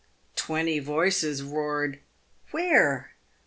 [0.35, 1.99] Twenty voices roared,
[2.49, 3.11] "Where?